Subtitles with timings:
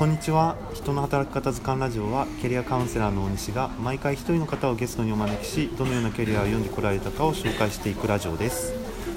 [0.00, 0.56] こんにちは。
[0.72, 8.72] 人の働き方図鑑ラジオはキャリアカウンセラーの大西が毎回一人の方をゲストにお招きしどのようなキャリアを読んでこられたかを紹介していくラジオです。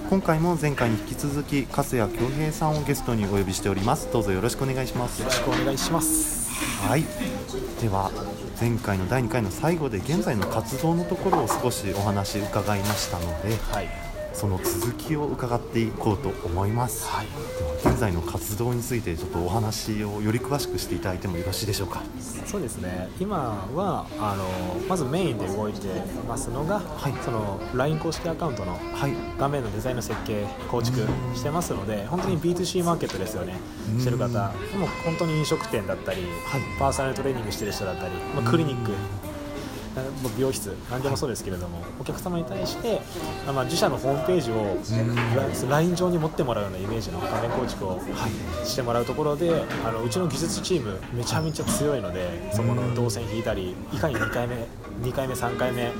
[0.10, 4.12] 今回も前回に引き続き粕谷恭平さんをゲストにお呼びしております。
[4.12, 5.22] どうぞよろしくお願いします。
[5.22, 6.52] よろしくお願いします。
[6.86, 7.06] はい。
[7.82, 8.12] では
[8.60, 22.02] 前回の第2回の最後で現在の活動のところを少しお話伺いましたので、はいその続きを伺っていこうと思います、はい、では現在の活動についてちょっとお話をより詳しくしていただいてもよろしいでしょうか
[22.46, 23.10] そうですね。
[23.20, 24.46] 今はあの
[24.88, 25.88] まずメインで動いて
[26.28, 28.78] ますのが、はい、その LINE 公式アカウントの
[29.40, 31.00] 画面のデザインの設計構築
[31.36, 33.56] してますので本当に B2C マーケットですよね。
[33.98, 34.28] してる方。
[34.28, 38.92] もう本当に飲食店だったり、はい、パーソナルトレーニングしてる人だったり、まあ、クリニック
[40.36, 43.02] 美容室何でもそうですけれども、はい、お客様に対して、
[43.46, 48.00] まあ、自社のホームページを LINE 上に持ってもらうようなイメージの画面構築を
[48.64, 54.68] してもらうところであのうちの技術チームめちゃめちゃ強いのでそこの動線引いたりいかに2回目
[55.02, 55.92] 2回目3回目お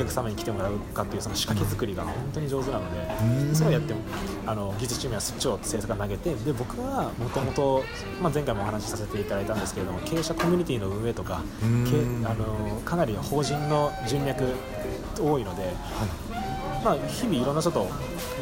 [0.00, 3.94] 客様に来てもらうかっていうその仕掛け作りが本当に上手なのでそれをやって
[4.46, 7.84] あの技術チームはそっちを制作投げてで僕はもともと
[8.32, 11.64] 前回もお話しさせていただいたんですけれども経営者コミュニティの運営とかあ
[12.34, 14.44] のかなり法人の人脈
[15.18, 15.74] 多いので、はい、
[16.84, 17.84] まあ、日々いろんな人と、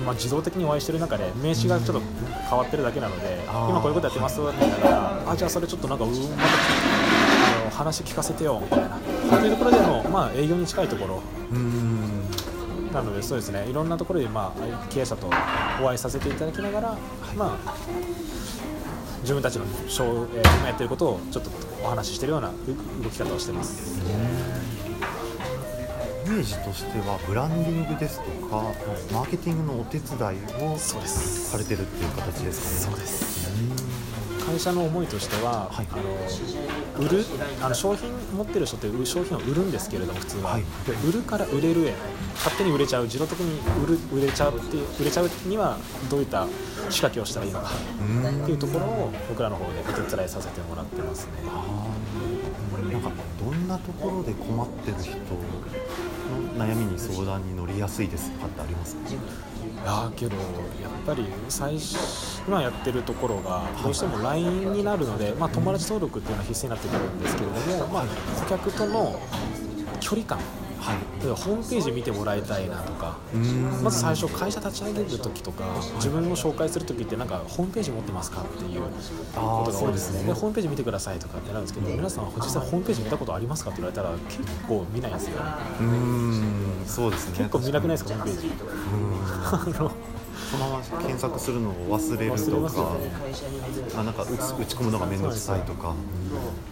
[0.05, 2.03] まあ、自動的にお会いしてる中で名刺がちょっと
[2.49, 7.38] 変わってるだけなので今こういうことやってますって言いながらあじゃあそれちょっとなんかうまた
[7.79, 8.99] 話聞かせてよみたいな。
[9.39, 11.23] というところでの、まあ、営業に近いところ。
[12.93, 13.69] なのでそうですね。
[13.69, 15.29] いろんなところで、まあ、経営者と
[15.81, 16.97] お会いさせていただきながら、は
[17.33, 17.75] い、まあ
[19.21, 21.51] 自分たちの、えー、今やってることをちょっと
[21.85, 24.01] お話ししてるような動き方をしてます。
[26.27, 30.21] イメージとしてはブランディングですとか、はい、マーケティングのお手伝い
[30.65, 32.97] をされてるっていう形ですかね。
[32.97, 34.08] そうです
[34.49, 37.25] 会社の思いとしては、はい、あの売る
[37.63, 41.95] あの商品持ってる人って商品を売るんですけれども普通は、はい、で売るから売れるへ
[42.37, 45.77] 勝手に売れちゃう自動的に売る売れちゃうって売れちゃうには
[46.11, 46.47] どういった
[46.89, 51.33] 仕掛けをしたらいいのかっていうところを僕らの方でお手伝いさせてもらってますね。
[52.91, 55.19] なんかどんなところで困ってる人の
[56.57, 58.31] 悩みに相談に乗りやすいです。
[58.33, 59.09] かってありますか？
[59.11, 59.13] い
[59.85, 60.45] やけどやっ
[61.07, 67.47] ぱり最初今やってるところがどうしても LINE になるので、まあ、友達登録っていうのは必須になってくるんですけれ
[67.79, 68.05] ども、まあ、
[68.43, 69.21] 顧客との
[70.01, 70.39] 距離感
[70.81, 73.17] はい、ホームページ見てもらいたいなとか
[73.83, 75.65] まず最初会社立ち上げる時とか
[75.97, 78.89] 自分を紹介する時ってなんかホームページ持ってますかっていうこ
[79.65, 80.25] とが多いですね。
[80.25, 85.43] でホームページ見てくださいとかってなるんですけど皆さん実際ホームページ見たことありますかって言われたら結構見ないんですよ。
[85.43, 85.51] ね
[85.81, 86.83] うん。
[86.87, 87.39] そうですね。
[87.39, 88.47] 結構見なくないですかホームページ。
[88.49, 89.91] うん。
[90.49, 93.11] そのまま検索するのを忘れるとか、ね、
[93.97, 95.95] あなんか打ち打ち込むのが面倒くさいとか。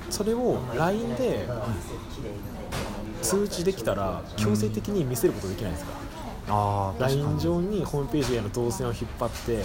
[0.08, 1.48] それを LINE で
[3.26, 5.92] 通知できたら強制的に見せることできないですか、
[6.92, 9.62] うん、LINE 上にホームページへの動線を引っ張って、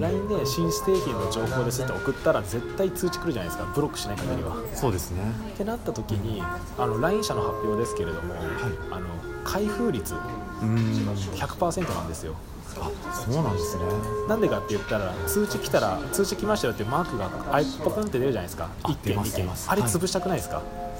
[0.00, 4.56] LINE で新製品の情報ですって送ったら絶対通知来るじゃないですかブロックしない限りは。
[4.74, 5.22] そうですね。
[5.54, 6.42] ってなった時に
[6.78, 8.44] あの LINE 社の発表ですけれども、はい、
[8.90, 9.06] あの
[9.44, 12.34] 開封率100%なんですよ。
[12.78, 13.84] あそうなんですね。
[14.28, 18.68] なんでかって言ったら通知来たら通知来ましたよってマークがあポコンって出るじゃないですか。
[18.84, 19.48] 1件2件。
[19.68, 20.90] あれ潰したくないですか、はい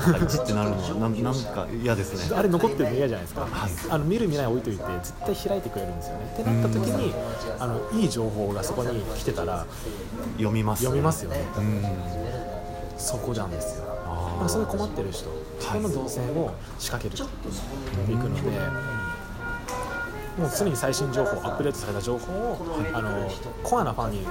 [0.00, 2.36] 1ってなるのはなんなんか嫌ですね。
[2.36, 3.50] あれ残ってるの嫌じゃないですか、はい、
[3.90, 6.30] あの見る見ない置いといて絶対開いてくれるんですよね。
[6.32, 7.14] ってなった時に
[7.58, 9.66] あのいい情報がそこに来てたら
[10.36, 11.44] 読みます読みますよね。
[12.96, 13.90] そこじゃんですよ。
[14.40, 15.26] まあ、そういう困ってる人、
[15.58, 17.24] その動線を仕掛けると
[18.10, 18.40] いくので、
[20.38, 23.30] もう常に最新情報アップデートされた情報を、あの
[23.62, 24.22] コアなファンに、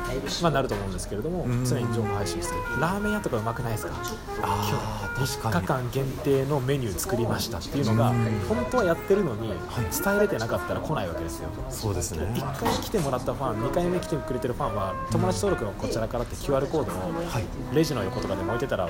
[0.42, 3.94] まあ、なると思うんですけれども、常に情報配信してラーメン屋とかうまくないですか？
[4.40, 8.14] 今日3日間限定のメニュー作りましたっていうのが、
[8.48, 11.50] 本当はやってるのに、伝えれてなかったら来ないわけですよ。
[11.70, 12.32] そうですね。
[12.36, 18.90] 1回来てもらったファン2回目来てくれてるファンは友達登録のこちらからって QR コードをレジの横とかでも置いてたら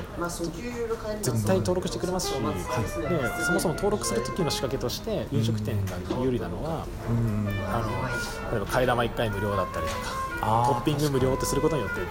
[1.21, 2.39] 絶対登録してくれますし、で
[3.43, 12.01] そもそも登録する時の仕掛けとして飲食店が有利なのはあの例えば替え玉1回無料だったりとかトッピング無料ってすることによって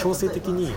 [0.00, 0.74] 強制的に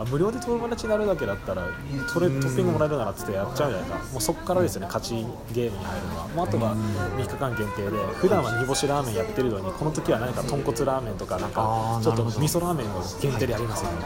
[0.00, 1.66] あ無料で友達になるだけだったら
[2.12, 3.96] それトッピングもらえるならっつってやっちゃうじゃないか。
[4.12, 6.28] もうそこからですよね勝ちゲームに入るのは。
[6.28, 6.76] もうあとは
[7.16, 13.96] 3日間限定で普段は煮干しラーメンやってるのにこの時は何か豚骨ラーメンとかなんかちょっと味噌ラーメンを限定でやりますよね。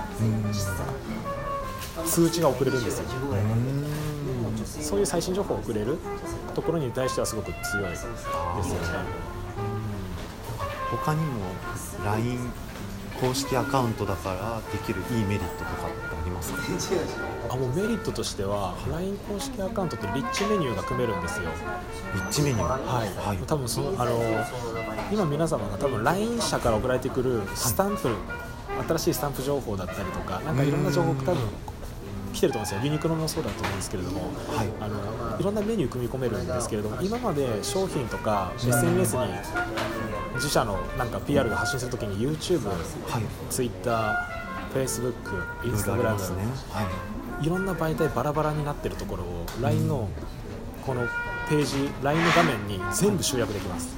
[2.07, 3.05] 通知が送れるんですよ
[4.93, 5.97] そういう最新情報を送れる
[6.55, 8.19] ところに対してはすごく強いですよね。
[10.91, 11.47] 他にも
[12.05, 12.53] LINE
[13.19, 16.59] 公式アカウントだからできるいいメリットとかってありますか？
[17.49, 21.49] あもうメリットとしては LINE 公式アカウントってリッチメニューが組めるんですよ。
[22.15, 22.69] リッチメニュー？
[22.69, 24.13] はい、はい、多分そのあの
[25.11, 28.17] 今皆様が多分 LINE 社から送られてくるスタンプ、はい、
[28.89, 31.37] 新しいスタンプ情報だったりとかなんかいろんな情報多分
[32.33, 32.81] 来てると思うんですよ。
[32.85, 39.23] ユニクロもそうだと思うんですけれども、はい、あのいろんなメニュー組み込めるんですけれども今まで商品とか SNS に
[40.35, 42.75] 自社のなんか PR が発信するときに YouTube、は
[43.21, 44.29] い、Twitter、
[44.75, 45.13] Facebook、
[45.63, 46.43] Instagram、ね。
[46.71, 46.89] は
[47.43, 50.09] い、いろんな媒体バラバラになってるところを LINE の
[50.87, 51.07] この
[51.49, 53.95] ページ LINE の画面に全部集約できます。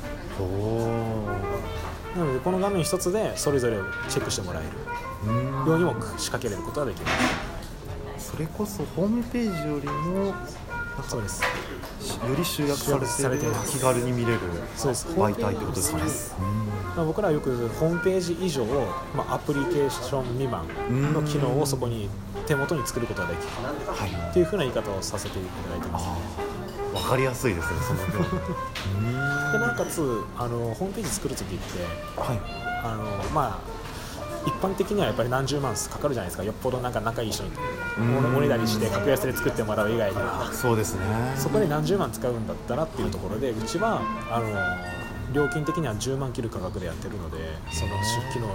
[2.16, 3.76] なのでこの画面一つでそれぞれ
[4.08, 4.68] チェックしてもらえる。
[5.66, 7.53] ようにも仕掛けることができます。
[8.34, 10.34] それこそホームページよりも
[11.08, 12.76] そうですより集約
[13.06, 14.40] されて気軽に見れる
[14.76, 16.04] 媒体ってことですかね、
[16.96, 18.64] まあ、僕らはよくホームページ以上、
[19.14, 20.66] まあ、アプリケーション未満
[21.12, 22.08] の機能をそこに
[22.48, 23.46] 手元に作ることができる、
[23.86, 26.06] はい、っていうふうな言い方をさせていただいてます、
[26.92, 28.00] わかりやすいですねその
[29.52, 30.00] でなおかつ
[30.36, 32.40] あのホームページ作る時って、はい、
[32.84, 33.73] あのまあ
[34.46, 36.44] 一般的にはやっぱり何十万かかるじゃないですか。
[36.44, 37.50] よっぽどなんか仲いい人に。
[38.36, 40.50] おねだりして格安で作ってもらう以外では。
[40.52, 41.00] そうですね。
[41.36, 44.00] そこで何十万使うんだったらっていうところでうちは
[44.30, 44.46] あの
[45.32, 47.38] 料金的には10万切る価格でやってるので
[47.72, 47.92] その
[48.32, 48.54] 機能の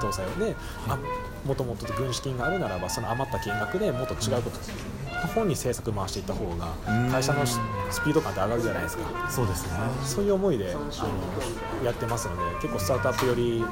[0.00, 0.56] 搭載で
[0.88, 0.98] あ
[1.44, 6.74] もともと軍資金があるならばその余った金額でもっと違うことの方に制作回していった方が
[7.12, 7.60] 会社のス
[8.02, 9.30] ピード感って上がるじゃないですか。
[9.30, 9.70] そうですね。
[10.02, 13.64] そういう思いであのやってますので結構スタートアップより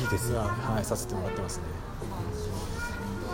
[0.00, 0.38] いいですね。
[0.38, 1.64] はいさせてもらってますね。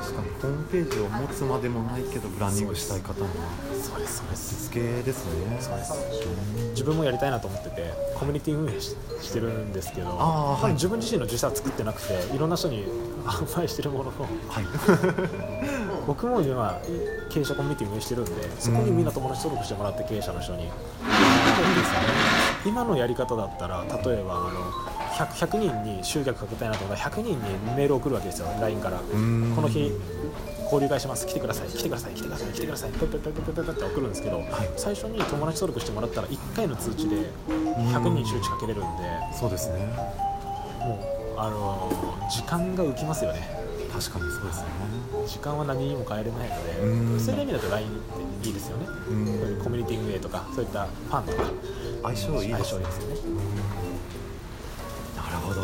[0.00, 3.28] 確かにホームページを持つまでもないけどブランディングしたい方も
[3.82, 4.64] そうですそうです。
[4.64, 5.56] 付けですね。
[5.60, 5.94] そうです。
[6.70, 8.94] 自分もやりたいなと思っててコミュニティ運営し
[9.32, 12.84] てるんですけどあ、はい、自分自身の自社作ってなくていろんな人に
[13.24, 14.12] 販売してるものを、
[14.48, 14.64] はい、
[16.06, 16.80] 僕も今
[17.30, 22.08] 経営者コミュニティ運営してるんでそこにみんな友達登録してもらって経営者の人に、いいですよね。
[22.66, 24.50] 今のやり方だったら例えばあの
[25.14, 28.48] 100, 100, 人に集客かけたいなと思ったら100人にメール送るわけですよ。
[28.60, 28.98] LINE から。
[28.98, 29.92] この日
[30.64, 31.26] 交流会します。
[31.26, 31.68] 来てください。
[31.68, 32.14] 来てください。
[32.14, 32.52] 来てください。
[32.52, 32.90] 来てください。
[32.92, 34.46] ペペペペペペペって送るんですけど、はい、
[34.76, 37.16] 最初に友達登録してもらったら1回の通知で
[37.46, 39.86] 100人周知かけれるんでそうですね
[40.80, 41.90] もうあの
[42.30, 43.64] 時間が浮きますよね。
[43.92, 44.66] 確かにそうですね。
[45.26, 47.90] 時間は何にも変えれないのでそういう意味だと LINE っ
[48.42, 48.86] ていいですよね。
[49.62, 51.50] コミュニティ運営とかそういったファンとか。
[52.02, 52.86] 相性いいですよね。
[55.34, 55.62] るほど。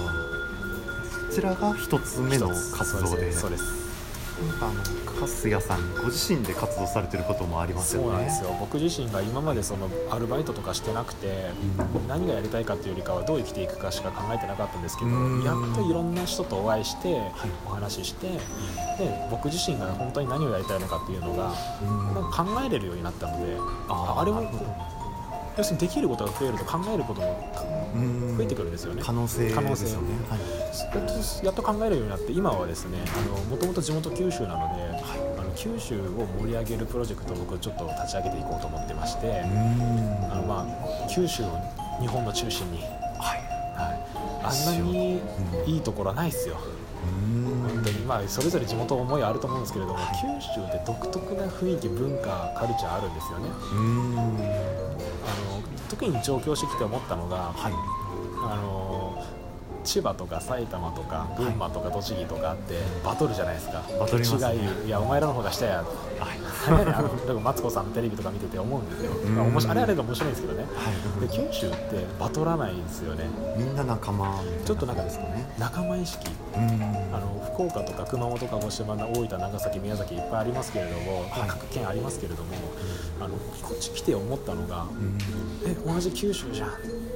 [1.28, 3.32] そちらが一つ目の活動で。
[3.32, 3.79] そうです
[4.60, 8.08] あの粕谷さんご自身で活動されてることもありますよね。
[8.08, 8.56] そうなんですよ。
[8.58, 11.50] 僕自身が今までそのアルバイトとかしてなくて、
[11.94, 15.10] うん、何がやりたいかっていうよりかはどう生きていくかしか考えてなかったんですけど
[15.44, 17.30] やっといろんな人とお会いして、はい、
[17.66, 21.52] お話しして、で僕自身が本当に何をやりたいのかっていうのが、
[22.32, 23.56] 考えれるようになったので
[23.88, 24.42] ああれも
[25.60, 27.52] 要するにできることが増えると考えることも
[28.36, 29.02] 増えてくるんですよね。
[29.04, 29.54] 可能性です
[29.92, 32.98] よね、はい、やっと考えるようになって今はですね
[33.50, 41.60] もともと地元九州なので、はい、あの九州を盛り上げるプロジェクトを僕ちょっと立ち上げていこうと思ってましてあの、まあ、九州を
[42.00, 43.40] 日本の中心に、はい。
[43.76, 44.00] はい、
[44.42, 45.20] あんなに
[45.66, 46.56] いいところはないですよ。
[46.56, 46.64] 本
[47.44, 47.59] 当に
[48.10, 53.48] まあそれぞれ地元思いはあると思うんですけれども、九州って独特な雰囲気文化カルチャーあるんですよね。
[55.88, 59.24] 特に上京してきて思ったのが、はい、あの
[59.84, 63.82] 千葉とか埼玉とか群馬とか栃木とかあって、バトルじゃないですか。
[63.98, 64.28] バトル違
[64.84, 65.84] いいやお前らの方が下や。
[66.68, 73.24] あのマツコさんのテレビとか見てて思うんですよ、まあ、面白あれあれで面白いんですけどね、はい、で九州ってバトらないんですよね。
[73.56, 75.50] みんな仲間ちょっとなんかですね。
[75.58, 76.30] 仲間意識。
[76.54, 82.50] あの福岡とか熊本鹿児島大分長崎宮崎いっぱいありますけれども、はい、各県ありますけれども、
[83.20, 84.86] あのこっち来て思ったのが、
[85.66, 86.70] え同じ九州じゃん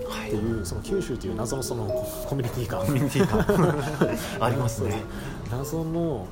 [0.09, 1.87] っていう、その九州という謎のその
[2.29, 2.85] コミュニティ感。
[2.85, 3.41] コミュニティ感。
[4.41, 5.03] ありますね。
[5.51, 6.27] 謎の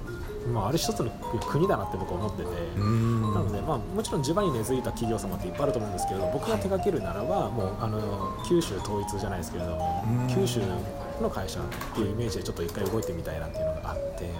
[0.53, 1.11] まあ、ある一つの
[1.51, 2.49] 国だなって僕は思ってて。
[2.77, 10.61] なので、まあ、もちろん地場に根付いた企業様っていっぱいあると思うんですけど僕が手掛けるならば、もうあの九州統一じゃないですけれども九州
[11.21, 11.63] の会社っ
[11.95, 14.33] ていうイメージでちょっと一回動いてみたいなっていうのがあってで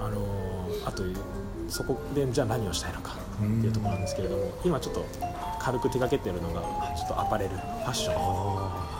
[0.00, 0.18] あの
[0.86, 1.02] あと
[1.68, 5.06] そこでじゃあ何をしたいのかっていうところなんですけれども今ちょっと
[5.62, 6.60] 軽く手掛けてるのが
[6.96, 8.92] ちょっとアパレルファッション。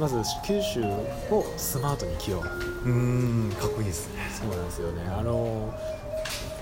[0.00, 0.82] まず九州
[1.30, 2.42] をスマートに着よ
[2.84, 2.88] う。
[2.88, 2.92] う
[3.48, 4.22] んかっこいいですね。
[4.32, 5.02] そうなんですよね。
[5.06, 5.72] あの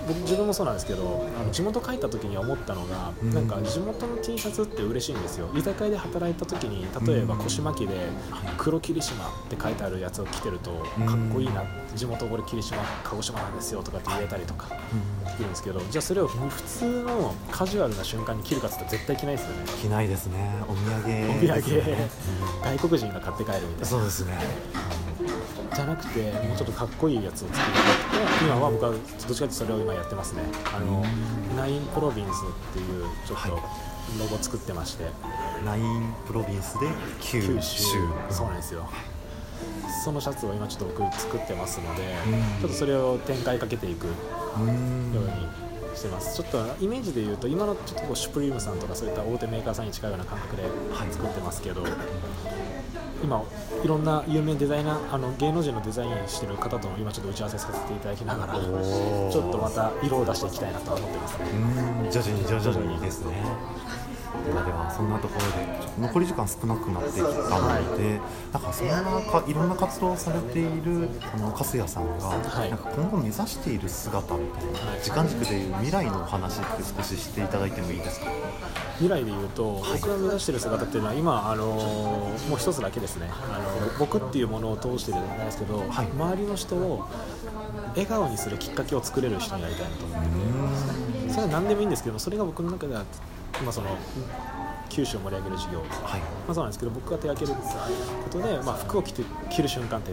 [0.07, 5.49] 僕自分もそうなんですけどあの地元帰った時に思ったのが、うん、なんか地元の T シャツって嬉しいんですよ。
[5.55, 7.95] 居酒屋で働いた時に例えば腰巻きで
[8.57, 11.63] 「黒霧島」って書いてあるやつを着てるとかっこいいな
[11.95, 14.67] 地元これ霧島鹿児島なんですよとかって言えたりとか。
[14.69, 19.63] できるんですけどじゃあそれを普通のカジュアルな瞬間に着るかって言ったら絶対着ないですよね。
[19.81, 20.63] 着ないですね。
[20.67, 21.59] お土産、ね、お土産、
[22.77, 23.85] 外国人が買って帰るみたいな。
[23.85, 24.37] そうですね。
[25.73, 30.41] じゃなくてもうちょっとかっこいいやつを作りたくて今は僕はどっちかというとそれを今やってますね。
[30.75, 31.05] あの
[31.55, 33.49] ナインプロビンスっていうちょっと
[34.19, 35.05] ロゴ作ってまして、
[35.63, 36.87] ナインプロビンスで
[37.21, 37.85] 九州。
[38.29, 38.89] そうなんですよ
[40.03, 42.03] そのシャツを今ちょっと僕作ってますので、
[42.61, 44.13] ちょっとそれを展開かけていくよ
[44.63, 46.35] うにしてます。
[46.35, 50.63] ちょっとイメージで言うと今のちょっとこうシュプリームさんとかそういった大手メーカーさんに近いような感覚で
[51.11, 51.83] 作ってますけど、
[53.23, 53.43] 今
[53.83, 61.45] いろんな有名デザイナーあの芸能人のデザインしてる方とも今ちょっと打ち合わせさせていただきながらちょっとまた色を出していきたいなと思ってますね。
[62.11, 63.43] 徐々に徐々にですね
[64.45, 68.21] ではではそんなところで残り時間少なくなってきたので、はい、
[68.53, 78.27] なんかそんなかいろんな活動をされているあの粕谷さんが、はい、なんか今後目指している姿みたいな、はい、時間軸でいう未来のお話って少ししていただいてもいいですか？
[78.97, 83.29] 未来でいうと、僕が目指している姿っていうのは今あのもう一つだけですね。
[83.31, 83.65] あの
[83.99, 87.07] 僕っていうものを通してじゃないですけど、周りの人を
[87.89, 90.29] 笑顔にするきっかけを作れる人になりたいなと思って。
[91.27, 93.03] てそれは何でもいいんですけどそれが僕の中では
[93.59, 93.97] 今その
[94.89, 96.19] 九州を盛り上げる事業、はい。
[96.19, 97.57] まあ、そうなんですけど僕が手掛ける
[98.23, 100.11] ことで、まあ、服を着て着る瞬間って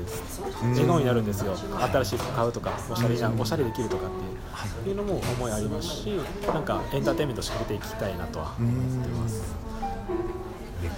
[0.63, 8.69] 笑顔になるんですよ、新しい服買うとかおしゃれなおしゃれできるとかっていう,、はい、いうのも思いありますしなんかエンターテインメントしてていきたいなとは思
[9.03, 9.57] ってます。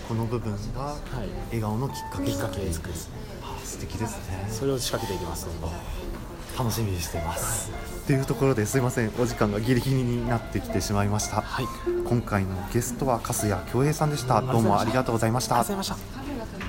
[0.06, 0.94] この部分が
[1.48, 2.94] 笑顔のきっかけきっかけ作り
[3.64, 4.46] 素敵ですね。
[4.50, 5.46] それを仕掛けていきます
[6.58, 7.70] 楽しみにしています
[8.10, 9.12] というところですいません。
[9.20, 11.66] お時間がギリギリになってきてしまいました、はい、
[12.08, 14.42] 今回のゲストは粕谷恭平さんでした。
[14.42, 15.60] どうもありがとうございました。
[15.60, 16.19] ありがとうございました